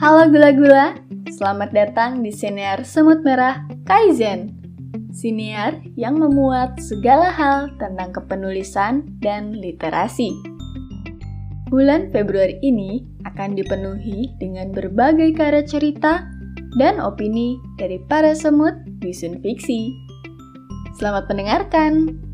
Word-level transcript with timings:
Halo 0.00 0.32
gula-gula, 0.32 0.96
selamat 1.28 1.76
datang 1.76 2.24
di 2.24 2.32
Siniar 2.32 2.88
Semut 2.88 3.20
Merah 3.20 3.68
Kaizen. 3.84 4.48
Siniar 5.12 5.76
yang 5.92 6.16
memuat 6.16 6.80
segala 6.80 7.28
hal 7.28 7.68
tentang 7.76 8.08
kepenulisan 8.08 9.04
dan 9.20 9.52
literasi. 9.52 10.32
Bulan 11.68 12.08
Februari 12.16 12.56
ini 12.64 13.04
akan 13.28 13.52
dipenuhi 13.52 14.32
dengan 14.40 14.72
berbagai 14.72 15.36
karya 15.36 15.68
cerita 15.68 16.24
dan 16.80 16.96
opini 16.96 17.60
dari 17.76 18.00
para 18.08 18.32
semut 18.32 18.80
di 19.04 19.12
Fiksi. 19.12 19.92
Selamat 20.96 21.28
mendengarkan! 21.28 22.29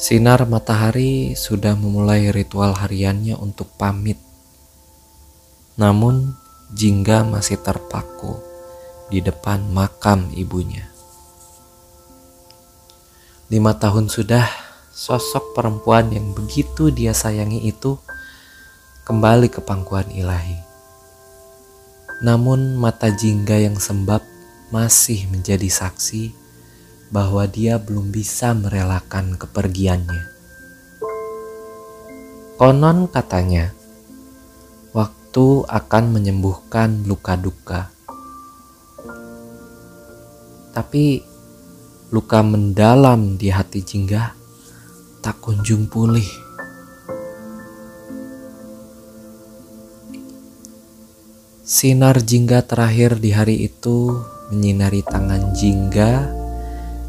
Sinar 0.00 0.48
matahari 0.48 1.36
sudah 1.36 1.76
memulai 1.76 2.32
ritual 2.32 2.72
hariannya 2.72 3.36
untuk 3.36 3.68
pamit. 3.76 4.16
Namun, 5.76 6.40
Jingga 6.72 7.28
masih 7.28 7.60
terpaku 7.60 8.40
di 9.12 9.20
depan 9.20 9.60
makam 9.68 10.32
ibunya. 10.32 10.88
Lima 13.52 13.76
tahun 13.76 14.08
sudah, 14.08 14.48
sosok 14.88 15.52
perempuan 15.52 16.08
yang 16.08 16.32
begitu 16.32 16.88
dia 16.88 17.12
sayangi 17.12 17.68
itu 17.68 18.00
kembali 19.04 19.52
ke 19.52 19.60
pangkuan 19.60 20.08
ilahi. 20.16 20.56
Namun 22.24 22.72
mata 22.80 23.12
Jingga 23.12 23.68
yang 23.68 23.76
sembab 23.76 24.24
masih 24.72 25.28
menjadi 25.28 25.68
saksi 25.68 26.32
bahwa 27.10 27.42
dia 27.50 27.76
belum 27.82 28.14
bisa 28.14 28.54
merelakan 28.54 29.34
kepergiannya. 29.34 30.30
Konon 32.54 33.10
katanya, 33.10 33.74
waktu 34.94 35.66
akan 35.66 36.04
menyembuhkan 36.14 37.02
luka 37.04 37.34
duka. 37.34 37.90
Tapi 40.70 41.18
luka 42.14 42.46
mendalam 42.46 43.34
di 43.34 43.50
hati 43.50 43.82
Jingga 43.82 44.38
tak 45.18 45.42
kunjung 45.42 45.90
pulih. 45.90 46.26
Sinar 51.66 52.22
Jingga 52.22 52.66
terakhir 52.66 53.18
di 53.18 53.30
hari 53.30 53.66
itu 53.66 54.18
menyinari 54.50 55.06
tangan 55.06 55.54
Jingga 55.54 56.39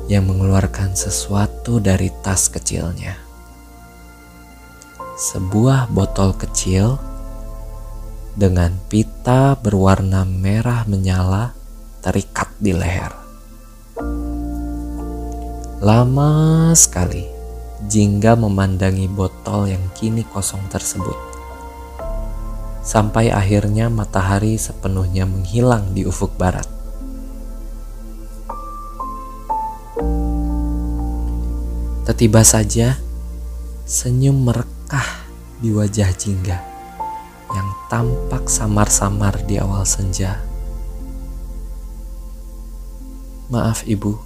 yang 0.08 0.26
mengeluarkan 0.30 0.98
sesuatu 0.98 1.84
dari 1.84 2.10
tas 2.24 2.50
kecilnya. 2.50 3.18
Sebuah 5.20 5.92
botol 5.94 6.34
kecil 6.34 6.98
dengan 8.34 8.74
pita 8.90 9.54
berwarna 9.60 10.26
merah 10.26 10.88
menyala 10.90 11.54
terikat 12.02 12.50
di 12.58 12.74
leher. 12.74 13.14
Lama 15.82 16.72
sekali 16.78 17.42
Jingga 17.92 18.40
memandangi 18.40 19.12
botol 19.12 19.68
yang 19.68 19.84
kini 19.92 20.24
kosong 20.24 20.64
tersebut. 20.72 21.18
Sampai 22.80 23.28
akhirnya 23.28 23.92
matahari 23.92 24.56
sepenuhnya 24.56 25.28
menghilang 25.28 25.92
di 25.92 26.08
ufuk 26.08 26.32
barat. 26.40 26.64
Tiba 32.22 32.46
saja 32.46 33.02
senyum 33.90 34.46
merekah 34.46 35.26
di 35.58 35.74
wajah 35.74 36.14
Jingga 36.14 36.54
yang 37.50 37.70
tampak 37.90 38.46
samar-samar 38.46 39.42
di 39.50 39.58
awal 39.58 39.82
senja. 39.90 40.38
Maaf 43.50 43.90
ibu, 43.90 44.22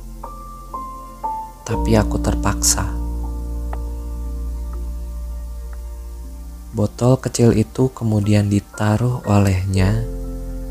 tapi 1.63 1.95
aku 1.95 2.19
terpaksa. 2.19 2.83
Botol 6.75 7.15
kecil 7.23 7.55
itu 7.55 7.87
kemudian 7.95 8.51
ditaruh 8.51 9.23
olehnya 9.23 10.03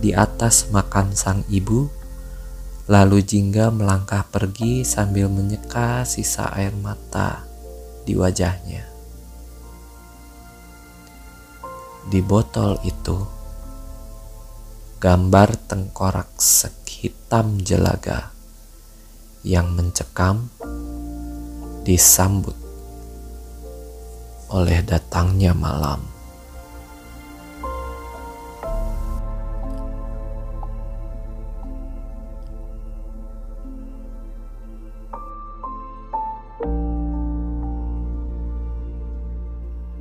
di 0.05 0.13
atas 0.13 0.69
makam 0.69 1.09
sang 1.17 1.41
ibu 1.49 1.89
Lalu 2.85 3.25
Jingga 3.25 3.73
melangkah 3.73 4.29
pergi 4.29 4.85
sambil 4.85 5.33
menyeka 5.33 6.05
sisa 6.05 6.53
air 6.53 6.77
mata 6.77 7.41
di 8.05 8.13
wajahnya. 8.13 8.85
Di 12.05 12.21
botol 12.21 12.77
itu, 12.85 13.25
gambar 15.01 15.57
tengkorak 15.65 16.37
hitam 16.85 17.61
jelaga 17.65 18.33
yang 19.41 19.73
mencekam 19.73 20.53
disambut 21.85 22.57
oleh 24.49 24.81
datangnya 24.85 25.57
malam. 25.57 26.14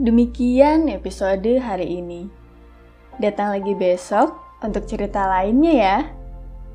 Demikian 0.03 0.91
episode 0.91 1.64
hari 1.64 2.03
ini. 2.03 2.28
Datang 3.24 3.56
lagi 3.56 3.72
besok 3.72 4.36
untuk 4.59 4.84
cerita 4.84 5.31
lainnya 5.31 5.72
ya. 5.80 5.97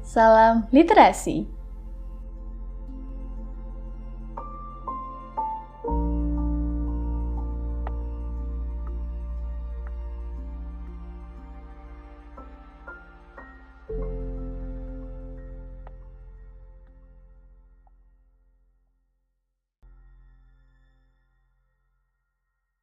Salam 0.01 0.65
literasi. 0.73 1.58